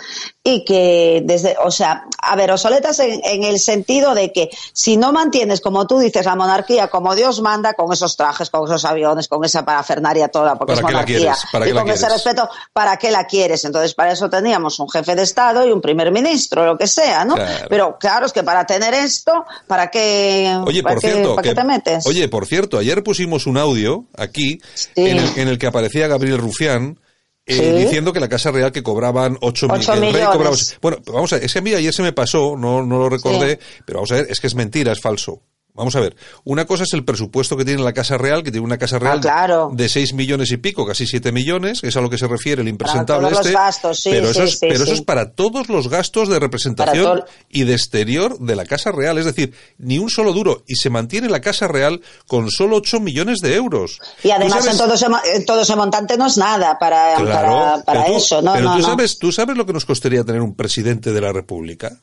y 0.47 0.63
que 0.63 1.23
desde, 1.25 1.55
o 1.63 1.71
sea, 1.71 2.05
a 2.21 2.35
ver, 2.35 2.51
obsoletas 2.51 2.99
en, 2.99 3.19
en 3.23 3.43
el 3.43 3.57
sentido 3.59 4.13
de 4.13 4.31
que 4.31 4.49
si 4.73 4.95
no 4.95 5.11
mantienes, 5.11 5.59
como 5.59 5.87
tú 5.87 5.97
dices, 5.97 6.23
la 6.27 6.35
monarquía 6.35 6.87
como 6.87 7.15
Dios 7.15 7.41
manda, 7.41 7.73
con 7.73 7.91
esos 7.91 8.15
trajes, 8.15 8.51
con 8.51 8.65
esos 8.65 8.85
aviones, 8.85 9.27
con 9.27 9.43
esa 9.43 9.65
parafernaria 9.65 10.27
toda, 10.27 10.55
porque 10.55 10.75
¿Para 10.75 10.81
es 10.81 10.85
qué 10.85 10.91
la 10.93 10.99
monarquía, 10.99 11.17
y 11.17 11.67
qué 11.69 11.73
la 11.73 11.81
con 11.81 11.89
ese 11.89 11.99
quieres? 12.05 12.23
respeto, 12.23 12.49
¿para 12.73 12.97
qué 12.97 13.09
la 13.09 13.25
quieres? 13.25 13.65
Entonces, 13.65 13.95
para 13.95 14.11
eso 14.11 14.29
teníamos 14.29 14.77
un 14.77 14.87
jefe 14.87 15.15
de 15.15 15.23
Estado 15.23 15.67
y 15.67 15.71
un 15.71 15.81
primer 15.81 16.11
ministro, 16.11 16.63
lo 16.63 16.77
que 16.77 16.85
sea, 16.85 17.25
¿no? 17.25 17.33
Claro. 17.33 17.65
Pero 17.67 17.97
claro, 17.99 18.27
es 18.27 18.31
que 18.31 18.43
para 18.43 18.67
tener 18.67 18.93
esto, 18.93 19.45
¿para 19.65 19.89
qué, 19.89 20.55
Oye, 20.63 20.83
para 20.83 20.93
por 20.95 21.01
qué, 21.01 21.11
cierto, 21.11 21.35
para 21.35 21.41
qué 21.43 21.49
que- 21.49 21.55
te 21.55 21.63
metes? 21.63 22.05
oye, 22.05 22.29
por 22.29 22.45
cierto, 22.45 22.77
ayer 22.77 23.03
pusimos 23.03 23.47
un 23.47 23.57
audio 23.57 24.05
aquí 24.15 24.61
en, 24.95 25.17
el, 25.17 25.37
en 25.39 25.47
el 25.47 25.57
que 25.57 25.65
aparecía 25.65 26.07
Gabriel 26.07 26.37
Rufián 26.37 26.99
eh, 27.47 27.53
Sí. 27.77 27.83
diciendo 27.85 28.11
que 28.11 28.19
la 28.19 28.27
Casa 28.29 28.51
Real 28.51 28.71
que 28.71 28.81
cobraban 28.83 29.37
8 29.41 29.67
Ocho 29.69 29.95
millones. 29.95 30.13
millones. 30.13 30.77
Bueno, 30.81 30.97
vamos 31.05 31.31
a 31.33 31.35
ver, 31.37 31.45
ese 31.45 31.59
a 31.59 31.61
mí 31.61 31.73
ayer 31.73 31.93
se 31.93 32.01
me 32.01 32.11
pasó, 32.13 32.55
no, 32.57 32.83
no 32.83 32.97
lo 32.97 33.09
recordé, 33.09 33.59
pero 33.85 33.99
vamos 33.99 34.11
a 34.11 34.15
ver, 34.15 34.27
es 34.29 34.39
que 34.39 34.47
es 34.47 34.55
mentira, 34.55 34.91
es 34.91 34.99
falso. 35.01 35.41
Vamos 35.75 35.96
a 35.96 36.00
ver, 36.00 36.15
una 36.46 36.65
cosa 36.65 36.84
es 36.84 36.94
el 36.94 37.03
presupuesto 37.03 37.58
que 37.58 37.65
tiene 37.65 37.84
la 37.84 37.91
Casa 37.94 38.17
Real, 38.17 38.44
que 38.44 38.51
tiene 38.51 38.65
una 38.65 38.77
Casa 38.77 38.98
Real 38.98 39.17
Ah, 39.17 39.22
claro. 39.22 39.70
de 39.74 39.89
6 39.89 40.13
millones 40.13 40.50
y 40.51 40.58
pico, 40.58 40.86
casi 40.88 41.05
7 41.05 41.32
millones, 41.34 41.82
que 41.82 41.89
es 41.89 41.98
a 41.98 42.01
lo 42.01 42.10
que 42.10 42.17
se 42.17 42.27
refiere 42.27 42.62
el 42.62 42.67
impresentable 42.70 43.27
todos 43.27 43.38
los 43.39 43.46
este. 43.46 43.51
gastos, 43.58 44.00
sí, 44.00 44.10
pero 44.10 44.29
eso, 44.29 44.41
sí, 44.41 44.48
es, 44.48 44.60
sí, 44.60 44.67
pero 44.70 44.84
eso 44.86 44.94
es 44.94 45.01
para 45.01 45.32
todos 45.34 45.67
los 45.70 45.89
gastos 45.89 46.29
de 46.29 46.39
representación 46.39 47.20
Para 47.20 47.32
y 47.50 47.63
de 47.65 47.74
exterior 47.74 48.39
de 48.39 48.55
la 48.55 48.65
Casa 48.65 48.91
Real. 48.91 49.17
Es 49.17 49.25
decir, 49.25 49.53
ni 49.77 50.00
un 50.00 50.10
solo 50.10 50.32
duro. 50.34 50.63
Y 50.65 50.75
se 50.75 50.89
mantiene 50.89 51.27
la 51.29 51.41
Casa 51.41 51.67
Real 51.67 52.01
con 52.25 52.50
solo 52.50 52.77
8 52.77 53.01
millones 53.01 53.39
de 53.41 53.55
euros. 53.55 54.00
Y 54.24 54.32
además 54.32 54.63
¿Tú 54.63 54.72
en, 54.72 54.77
todo 54.77 54.94
ese, 54.94 55.05
en 55.34 55.46
todo 55.46 55.62
ese 55.62 55.75
montante 55.75 56.17
no 56.17 56.27
es 56.27 56.38
nada 56.38 56.79
para, 56.79 57.15
Claro, 57.15 57.48
para, 57.50 57.84
para 57.84 58.03
pero 58.05 58.17
eso, 58.17 58.41
¿no? 58.41 58.53
Pero 58.53 58.65
no, 58.65 58.75
tú, 58.75 58.82
no. 58.82 58.88
sabes, 58.88 59.20
¿tú 59.20 59.32
sabes 59.32 59.58
lo 59.58 59.65
que 59.65 59.74
nos 59.74 59.84
costaría 59.86 60.24
tener 60.24 60.41
un 60.41 60.55
presidente 60.55 61.12
de 61.12 61.20
la 61.22 61.34
República? 61.34 62.00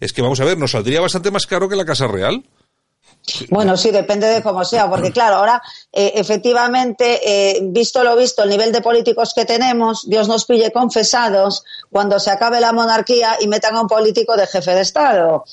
Es 0.00 0.12
que 0.12 0.22
vamos 0.22 0.40
a 0.40 0.44
ver, 0.44 0.58
nos 0.58 0.72
saldría 0.72 1.00
bastante 1.00 1.30
más 1.30 1.46
caro 1.46 1.68
que 1.68 1.76
la 1.76 1.84
Casa 1.84 2.06
Real. 2.06 2.44
Bueno, 3.50 3.76
sí, 3.76 3.90
depende 3.92 4.26
de 4.26 4.42
cómo 4.42 4.64
sea, 4.64 4.90
porque 4.90 5.12
claro, 5.12 5.36
ahora 5.36 5.62
eh, 5.92 6.12
efectivamente, 6.16 7.20
eh, 7.24 7.60
visto 7.62 8.02
lo 8.02 8.16
visto, 8.16 8.42
el 8.42 8.50
nivel 8.50 8.72
de 8.72 8.80
políticos 8.80 9.32
que 9.34 9.44
tenemos, 9.44 10.08
Dios 10.08 10.28
nos 10.28 10.44
pille 10.44 10.72
confesados 10.72 11.64
cuando 11.90 12.18
se 12.18 12.30
acabe 12.30 12.60
la 12.60 12.72
monarquía 12.72 13.36
y 13.40 13.46
metan 13.46 13.76
a 13.76 13.82
un 13.82 13.86
político 13.86 14.36
de 14.36 14.46
jefe 14.46 14.74
de 14.74 14.80
Estado. 14.80 15.44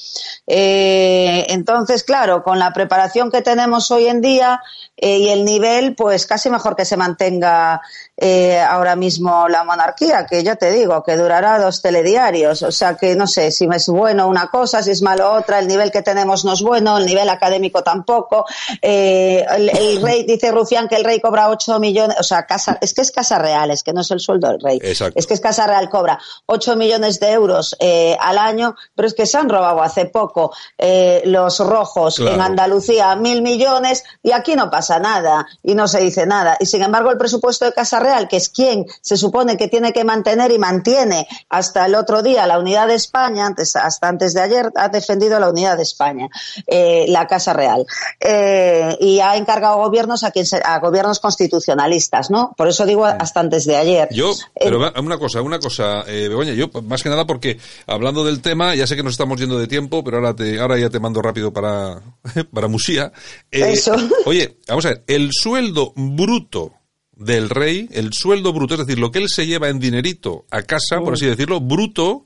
Eh, 0.48 1.29
entonces, 1.50 2.04
claro, 2.04 2.44
con 2.44 2.60
la 2.60 2.74
preparación 2.74 3.32
que 3.32 3.42
tenemos 3.42 3.90
hoy 3.92 4.08
en 4.08 4.22
día 4.22 4.62
eh, 4.98 5.18
y 5.18 5.30
el 5.30 5.46
nivel, 5.46 5.96
pues 5.96 6.26
casi 6.26 6.50
mejor 6.50 6.76
que 6.76 6.86
se 6.86 6.98
mantenga 6.98 7.82
eh, 8.18 8.60
ahora 8.60 8.98
mismo 8.98 9.48
la 9.48 9.64
monarquía, 9.64 10.26
que 10.26 10.44
ya 10.44 10.58
te 10.58 10.72
digo, 10.72 11.04
que 11.04 11.16
durará 11.16 11.58
dos 11.58 11.82
telediarios. 11.82 12.64
O 12.64 12.72
sea 12.72 12.96
que 12.96 13.16
no 13.16 13.28
sé 13.28 13.52
si 13.52 13.66
es 13.72 13.88
bueno 13.88 14.28
una 14.28 14.48
cosa, 14.48 14.84
si 14.84 14.92
es 14.92 15.02
malo 15.02 15.32
otra, 15.32 15.60
el 15.60 15.68
nivel 15.68 15.92
que 15.92 16.02
tenemos 16.02 16.44
no 16.44 16.54
es 16.54 16.62
bueno, 16.62 16.98
el 16.98 17.06
nivel 17.06 17.30
académico 17.30 17.82
tampoco. 17.82 18.46
Eh, 18.82 19.46
el, 19.50 19.70
el 19.70 20.02
rey, 20.02 20.24
dice 20.24 20.52
Rufián 20.52 20.90
que 20.90 20.96
el 20.96 21.06
rey 21.06 21.22
cobra 21.22 21.50
8 21.50 21.80
millones, 21.80 22.18
o 22.20 22.24
sea, 22.24 22.46
casa, 22.46 22.78
es 22.82 22.94
que 22.94 23.02
es 23.02 23.12
casa 23.12 23.40
real, 23.40 23.72
es 23.72 23.84
que 23.84 23.94
no 23.94 24.02
es 24.02 24.12
el 24.12 24.20
sueldo 24.20 24.50
del 24.50 24.60
rey. 24.60 24.80
Exacto. 24.82 25.18
Es 25.18 25.26
que 25.26 25.34
es 25.34 25.40
casa 25.40 25.66
real, 25.66 25.90
cobra 25.90 26.20
8 26.48 26.76
millones 26.76 27.20
de 27.22 27.32
euros 27.32 27.76
eh, 27.80 28.18
al 28.20 28.38
año, 28.38 28.76
pero 28.96 29.08
es 29.08 29.14
que 29.14 29.26
se 29.26 29.38
han 29.38 29.48
robado 29.48 29.82
hace 29.82 30.06
poco 30.06 30.54
eh, 30.78 31.22
los 31.32 31.60
rojos 31.60 32.16
Claro. 32.18 32.36
en 32.36 32.42
Andalucía 32.42 33.16
mil 33.16 33.42
millones 33.42 34.04
y 34.24 34.32
aquí 34.32 34.56
no 34.56 34.70
pasa 34.70 35.00
nada 35.00 35.46
y 35.64 35.76
no 35.76 35.88
se 35.88 36.00
dice 36.00 36.26
nada. 36.26 36.58
Y 36.60 36.66
sin 36.66 36.82
embargo, 36.84 37.12
el 37.12 37.18
presupuesto 37.18 37.66
de 37.66 37.74
Casa 37.74 38.00
Real, 38.00 38.28
que 38.28 38.38
es 38.38 38.50
quien 38.50 38.86
se 39.02 39.18
supone 39.18 39.58
que 39.58 39.68
tiene 39.68 39.94
que 39.94 40.04
mantener 40.04 40.52
y 40.52 40.58
mantiene 40.60 41.28
hasta 41.50 41.86
el 41.86 41.96
otro 41.96 42.22
día 42.22 42.46
la 42.48 42.60
unidad 42.60 42.88
de 42.88 42.96
España, 42.96 43.46
antes, 43.46 43.76
hasta 43.76 44.08
antes 44.08 44.34
de 44.34 44.42
ayer, 44.42 44.72
ha 44.76 44.90
defendido 44.90 45.40
la 45.40 45.50
unidad 45.50 45.78
de 45.78 45.84
España, 45.84 46.28
eh, 46.68 47.06
la 47.10 47.28
Casa 47.28 47.54
Real. 47.54 47.86
Eh, 48.20 48.98
y 49.00 49.20
ha 49.20 49.36
encargado 49.38 49.78
gobiernos 49.78 50.24
a, 50.24 50.32
quien 50.32 50.46
se- 50.46 50.62
a 50.64 50.80
gobiernos 50.80 51.20
constitucionalistas, 51.20 52.30
¿no? 52.30 52.54
Por 52.58 52.68
eso 52.68 52.86
digo 52.86 53.06
hasta 53.06 53.40
antes 53.40 53.66
de 53.66 53.76
ayer. 53.78 54.08
Yo, 54.12 54.32
Eh, 54.32 54.36
pero 54.66 54.80
una 55.00 55.18
cosa, 55.18 55.42
una 55.42 55.60
cosa, 55.60 56.02
eh, 56.08 56.28
Begoña, 56.30 56.54
yo 56.54 56.68
más 56.84 57.02
que 57.04 57.10
nada 57.10 57.26
porque 57.26 57.58
hablando 57.88 58.24
del 58.24 58.42
tema, 58.42 58.76
ya 58.76 58.88
sé 58.88 58.96
que 58.96 59.04
nos 59.04 59.14
estamos 59.14 59.40
yendo 59.40 59.58
de 59.60 59.68
tiempo, 59.68 60.04
pero 60.04 60.18
ahora 60.18 60.34
te, 60.36 60.60
ahora 60.60 60.78
ya 60.78 60.90
te 60.90 61.00
mando 61.00 61.19
rápido 61.22 61.52
para, 61.54 62.02
para 62.54 62.68
Musía. 62.68 63.12
Eh, 63.52 63.72
Eso. 63.74 63.96
Oye, 64.26 64.58
vamos 64.68 64.86
a 64.86 64.90
ver, 64.90 65.04
el 65.08 65.30
sueldo 65.34 65.94
bruto 65.96 66.74
del 67.16 67.50
rey, 67.50 67.90
el 67.92 68.14
sueldo 68.14 68.54
bruto, 68.54 68.76
es 68.76 68.80
decir, 68.82 68.98
lo 69.00 69.12
que 69.12 69.20
él 69.20 69.30
se 69.30 69.46
lleva 69.46 69.70
en 69.70 69.80
dinerito 69.80 70.46
a 70.52 70.62
casa, 70.64 71.00
por 71.04 71.14
así 71.14 71.26
decirlo, 71.26 71.60
bruto, 71.60 72.26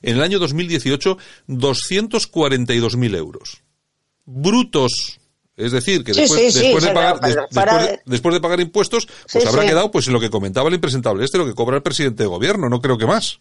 en 0.00 0.16
el 0.16 0.22
año 0.22 0.38
2018, 0.38 1.18
242.000 1.48 3.16
euros. 3.16 3.62
Brutos. 4.24 5.18
Es 5.56 5.72
decir, 5.72 6.04
que 6.04 6.12
después, 6.12 6.54
de 6.54 8.40
pagar, 8.40 8.60
impuestos, 8.60 9.06
pues 9.06 9.42
Sí, 9.42 9.48
habrá 9.48 9.62
sí. 9.62 9.68
quedado 9.68 9.90
pues 9.90 10.06
en 10.06 10.12
lo 10.12 10.20
que 10.20 10.30
comentaba 10.30 10.68
el 10.68 10.76
impresentable 10.76 11.24
este, 11.24 11.36
lo 11.36 11.46
que 11.46 11.54
cobra 11.54 11.76
el 11.76 11.82
presidente 11.82 12.22
de 12.22 12.28
gobierno, 12.28 12.68
no 12.68 12.80
creo 12.80 12.96
que 12.96 13.06
más. 13.06 13.40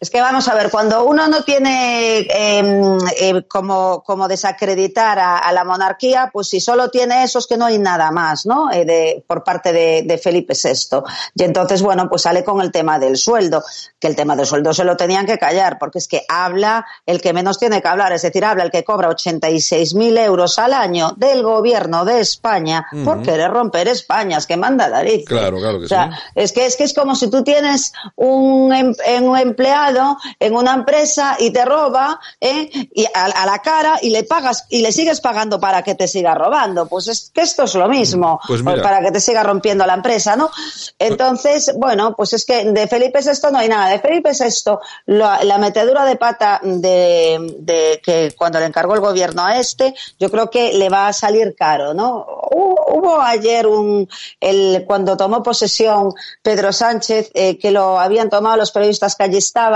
Es 0.00 0.10
que 0.10 0.20
vamos 0.20 0.48
a 0.48 0.54
ver, 0.54 0.70
cuando 0.70 1.04
uno 1.04 1.28
no 1.28 1.44
tiene 1.44 2.18
eh, 2.18 2.98
eh, 3.20 3.42
como, 3.48 4.02
como 4.02 4.28
desacreditar 4.28 5.18
a, 5.18 5.38
a 5.38 5.52
la 5.52 5.64
monarquía, 5.64 6.28
pues 6.32 6.48
si 6.48 6.60
solo 6.60 6.90
tiene 6.90 7.22
eso 7.22 7.38
es 7.38 7.46
que 7.46 7.56
no 7.56 7.64
hay 7.66 7.78
nada 7.78 8.10
más, 8.10 8.44
¿no? 8.44 8.70
Eh, 8.70 8.84
de, 8.84 9.24
por 9.26 9.44
parte 9.44 9.72
de, 9.72 10.02
de 10.04 10.18
Felipe 10.18 10.52
VI. 10.62 10.98
Y 11.36 11.44
entonces, 11.44 11.80
bueno, 11.80 12.08
pues 12.10 12.22
sale 12.22 12.44
con 12.44 12.60
el 12.60 12.70
tema 12.70 12.98
del 12.98 13.16
sueldo, 13.16 13.62
que 13.98 14.08
el 14.08 14.16
tema 14.16 14.36
del 14.36 14.46
sueldo 14.46 14.74
se 14.74 14.84
lo 14.84 14.96
tenían 14.96 15.24
que 15.26 15.38
callar, 15.38 15.78
porque 15.78 15.98
es 15.98 16.08
que 16.08 16.22
habla 16.28 16.84
el 17.06 17.20
que 17.22 17.32
menos 17.32 17.58
tiene 17.58 17.80
que 17.80 17.88
hablar, 17.88 18.12
es 18.12 18.22
decir, 18.22 18.44
habla 18.44 18.64
el 18.64 18.70
que 18.70 18.84
cobra 18.84 19.08
86.000 19.08 20.18
euros 20.18 20.58
al 20.58 20.74
año 20.74 21.12
del 21.16 21.42
gobierno 21.42 22.04
de 22.04 22.20
España 22.20 22.84
por 23.04 23.22
querer 23.22 23.50
romper 23.50 23.88
España, 23.88 24.36
es 24.38 24.46
que 24.46 24.56
manda 24.56 24.90
David. 24.90 25.24
Claro, 25.24 25.56
claro 25.58 25.78
que 25.78 25.86
o 25.86 25.88
sea, 25.88 26.10
sí. 26.12 26.18
es 26.34 26.52
que 26.52 26.66
es 26.66 26.76
que 26.76 26.84
es 26.84 26.92
como 26.92 27.14
si 27.14 27.30
tú 27.30 27.42
tienes 27.42 27.92
un, 28.16 28.72
em- 28.74 28.94
un 29.22 29.38
empleado 29.38 29.93
empleado 29.94 30.18
en 30.40 30.56
una 30.56 30.74
empresa 30.74 31.36
y 31.38 31.50
te 31.50 31.64
roba 31.64 32.20
¿eh? 32.40 32.70
y 32.94 33.06
a, 33.12 33.46
la 33.46 33.58
cara 33.60 33.98
y 34.02 34.10
le 34.10 34.24
pagas 34.24 34.66
y 34.70 34.80
le 34.80 34.92
sigues 34.92 35.20
pagando 35.20 35.60
para 35.60 35.82
que 35.82 35.94
te 35.94 36.08
siga 36.08 36.34
robando. 36.34 36.86
Pues 36.86 37.08
es 37.08 37.30
que 37.32 37.42
esto 37.42 37.64
es 37.64 37.74
lo 37.74 37.88
mismo, 37.88 38.40
Pues 38.46 38.62
pues 38.62 38.76
mira. 38.76 38.82
para 38.82 39.00
que 39.00 39.12
te 39.12 39.20
siga 39.20 39.42
rompiendo 39.42 39.86
la 39.86 39.94
empresa, 39.94 40.36
¿no? 40.36 40.50
Entonces, 40.98 41.72
bueno, 41.76 42.14
pues 42.16 42.32
es 42.32 42.44
que 42.44 42.64
de 42.64 42.86
Felipe 42.88 43.20
VI 43.20 43.52
no 43.52 43.58
hay 43.58 43.68
nada. 43.68 43.88
De 43.90 43.98
Felipe 43.98 44.30
VI, 44.30 44.72
la, 45.06 45.42
la 45.44 45.58
metedura 45.58 46.04
de 46.04 46.16
pata 46.16 46.60
de, 46.62 47.56
de 47.58 48.00
que 48.04 48.34
cuando 48.36 48.58
le 48.60 48.66
encargó 48.66 48.94
el 48.94 49.00
gobierno 49.00 49.44
a 49.44 49.58
este, 49.58 49.94
yo 50.18 50.30
creo 50.30 50.50
que 50.50 50.72
le 50.74 50.88
va 50.88 51.08
a 51.08 51.12
salir 51.12 51.54
caro, 51.56 51.94
¿no? 51.94 52.26
Hubo, 52.50 52.86
hubo 52.94 53.20
ayer 53.20 53.66
un, 53.66 54.08
el, 54.40 54.84
cuando 54.86 55.16
tomó 55.16 55.42
posesión 55.42 56.12
Pedro 56.42 56.72
Sánchez, 56.72 57.30
eh, 57.34 57.58
que 57.58 57.70
lo 57.70 57.98
habían 57.98 58.30
tomado 58.30 58.56
los 58.56 58.70
periodistas 58.70 59.14
que 59.16 59.24
allí 59.24 59.38
estaban, 59.38 59.73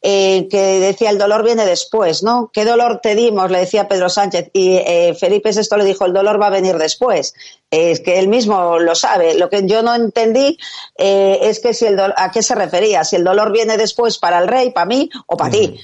eh, 0.00 0.48
que 0.50 0.80
decía 0.80 1.10
el 1.10 1.18
dolor 1.18 1.44
viene 1.44 1.64
después, 1.64 2.22
¿no? 2.22 2.50
¿Qué 2.52 2.64
dolor 2.64 3.00
te 3.02 3.14
dimos? 3.14 3.50
Le 3.50 3.60
decía 3.60 3.88
Pedro 3.88 4.08
Sánchez. 4.08 4.50
Y 4.52 4.76
eh, 4.76 5.16
Felipe 5.18 5.50
VI 5.52 5.76
le 5.78 5.84
dijo, 5.84 6.04
el 6.04 6.12
dolor 6.12 6.40
va 6.40 6.46
a 6.46 6.50
venir 6.50 6.76
después. 6.76 7.34
Es 7.70 8.00
que 8.00 8.18
él 8.18 8.28
mismo 8.28 8.78
lo 8.78 8.94
sabe. 8.94 9.34
Lo 9.34 9.48
que 9.48 9.66
yo 9.66 9.82
no 9.82 9.94
entendí 9.94 10.58
eh, 10.96 11.38
es 11.42 11.60
que 11.60 11.74
si 11.74 11.86
el 11.86 11.98
a 12.00 12.30
qué 12.32 12.42
se 12.42 12.54
refería, 12.54 13.04
si 13.04 13.16
el 13.16 13.24
dolor 13.24 13.52
viene 13.52 13.76
después 13.76 14.18
para 14.18 14.38
el 14.38 14.48
rey, 14.48 14.70
para 14.70 14.86
mí 14.86 15.08
o 15.26 15.36
para 15.36 15.50
ti. 15.50 15.78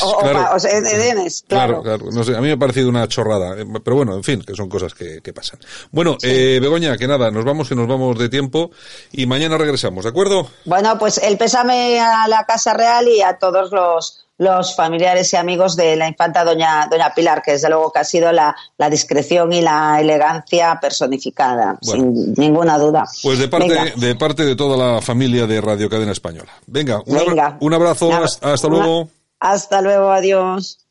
O, 0.00 0.18
Claro. 0.20 0.38
pa- 0.42 0.54
o 0.54 0.58
sea, 0.58 0.78
¿entiendes? 0.78 1.44
Claro, 1.46 1.82
claro. 1.82 2.06
No 2.10 2.24
sé, 2.24 2.34
a 2.34 2.40
mí 2.40 2.46
me 2.46 2.52
ha 2.52 2.56
parecido 2.56 2.88
una 2.88 3.06
chorrada. 3.08 3.60
eh, 3.60 3.64
Pero 3.84 3.96
bueno, 3.96 4.14
en 4.16 4.24
fin, 4.24 4.42
que 4.42 4.54
son 4.54 4.68
cosas 4.68 4.94
que, 4.94 5.20
que 5.20 5.32
pasan. 5.32 5.58
Bueno, 5.90 6.16
eh, 6.22 6.58
Begoña, 6.62 6.96
que 6.96 7.06
nada, 7.06 7.30
nos 7.30 7.44
vamos, 7.44 7.68
que 7.68 7.74
nos 7.74 7.86
vamos 7.86 8.18
de 8.18 8.28
tiempo 8.28 8.70
y 9.12 9.26
mañana 9.26 9.58
regresamos, 9.58 10.04
¿de 10.04 10.10
acuerdo? 10.10 10.48
Bueno, 10.64 10.98
pues 10.98 11.18
el 11.18 11.36
pésame 11.36 12.00
a 12.00 12.26
la 12.28 12.44
Casa 12.44 12.72
Real 12.72 13.06
y 13.06 13.20
a 13.20 13.38
todos 13.38 13.70
los, 13.70 14.24
los 14.38 14.74
familiares 14.74 15.30
y 15.34 15.36
amigos 15.36 15.76
de 15.76 15.94
la 15.96 16.08
infanta 16.08 16.42
doña, 16.42 16.88
doña 16.90 17.12
Pilar, 17.14 17.42
que 17.42 17.52
desde 17.52 17.68
luego 17.68 17.92
que 17.92 17.98
ha 18.00 18.04
sido 18.04 18.32
la, 18.32 18.56
la 18.78 18.88
discreción 18.88 19.52
y 19.52 19.60
la 19.60 20.00
elegancia 20.00 20.78
personificada, 20.80 21.78
Bueno. 21.82 22.02
sin 22.14 22.34
ninguna 22.34 22.78
duda. 22.78 23.04
Pues 23.22 23.38
de 23.38 23.48
parte, 23.48 23.68
Venga. 23.68 23.92
de 23.94 24.14
parte 24.14 24.44
de 24.44 24.56
toda 24.56 24.76
la 24.94 25.02
familia 25.02 25.46
de 25.46 25.60
Radio 25.60 25.90
Cadena 25.90 26.12
Española. 26.12 26.50
Venga, 26.66 27.02
un, 27.04 27.16
abra- 27.18 27.28
Venga. 27.28 27.56
un 27.60 27.74
abrazo, 27.74 28.12
hasta, 28.12 28.52
hasta 28.54 28.68
una- 28.68 28.78
luego. 28.78 29.08
Hasta 29.42 29.82
luego, 29.82 30.12
adiós. 30.12 30.86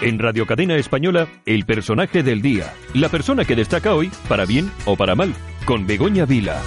En 0.00 0.20
Radio 0.20 0.46
Cadena 0.46 0.76
Española, 0.76 1.26
el 1.44 1.66
personaje 1.66 2.22
del 2.22 2.42
día. 2.42 2.72
La 2.94 3.08
persona 3.08 3.44
que 3.44 3.56
destaca 3.56 3.92
hoy, 3.92 4.08
para 4.28 4.46
bien 4.46 4.70
o 4.84 4.94
para 4.96 5.16
mal, 5.16 5.34
con 5.66 5.84
Begoña 5.84 6.26
Vila. 6.26 6.62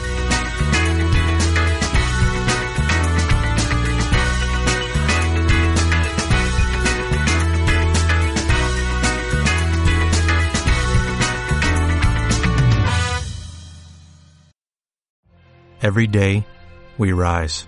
Every 15.81 16.07
day, 16.07 16.45
we 16.97 17.13
rise, 17.13 17.67